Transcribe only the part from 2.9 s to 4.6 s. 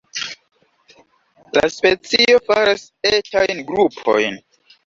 etajn grupojn.